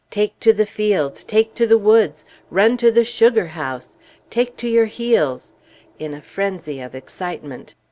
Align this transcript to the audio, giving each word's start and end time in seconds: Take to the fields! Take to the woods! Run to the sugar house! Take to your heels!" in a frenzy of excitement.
Take 0.09 0.39
to 0.39 0.51
the 0.51 0.65
fields! 0.65 1.23
Take 1.23 1.53
to 1.53 1.67
the 1.67 1.77
woods! 1.77 2.25
Run 2.49 2.75
to 2.77 2.89
the 2.89 3.05
sugar 3.05 3.45
house! 3.49 3.97
Take 4.31 4.57
to 4.57 4.67
your 4.67 4.85
heels!" 4.87 5.51
in 5.99 6.15
a 6.15 6.23
frenzy 6.23 6.79
of 6.81 6.95
excitement. 6.95 7.75